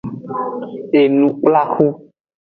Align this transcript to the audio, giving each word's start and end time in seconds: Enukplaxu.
Enukplaxu. 0.99 1.87